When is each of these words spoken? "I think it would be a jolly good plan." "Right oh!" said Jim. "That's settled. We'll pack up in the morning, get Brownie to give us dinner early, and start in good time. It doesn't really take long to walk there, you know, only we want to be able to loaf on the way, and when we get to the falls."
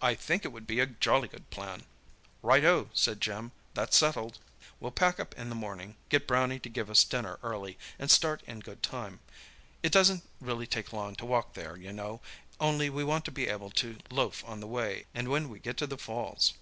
"I 0.00 0.14
think 0.14 0.44
it 0.44 0.52
would 0.52 0.68
be 0.68 0.78
a 0.78 0.86
jolly 0.86 1.26
good 1.26 1.50
plan." 1.50 1.82
"Right 2.42 2.64
oh!" 2.64 2.90
said 2.94 3.20
Jim. 3.20 3.50
"That's 3.74 3.96
settled. 3.96 4.38
We'll 4.78 4.92
pack 4.92 5.18
up 5.18 5.36
in 5.36 5.48
the 5.48 5.56
morning, 5.56 5.96
get 6.10 6.28
Brownie 6.28 6.60
to 6.60 6.68
give 6.68 6.88
us 6.88 7.02
dinner 7.02 7.40
early, 7.42 7.76
and 7.98 8.08
start 8.08 8.44
in 8.46 8.60
good 8.60 8.84
time. 8.84 9.18
It 9.82 9.90
doesn't 9.90 10.22
really 10.40 10.68
take 10.68 10.92
long 10.92 11.16
to 11.16 11.26
walk 11.26 11.54
there, 11.54 11.76
you 11.76 11.92
know, 11.92 12.20
only 12.60 12.88
we 12.88 13.02
want 13.02 13.24
to 13.24 13.32
be 13.32 13.48
able 13.48 13.70
to 13.72 13.96
loaf 14.12 14.44
on 14.46 14.60
the 14.60 14.68
way, 14.68 15.06
and 15.12 15.26
when 15.26 15.48
we 15.48 15.58
get 15.58 15.76
to 15.78 15.88
the 15.88 15.98
falls." 15.98 16.54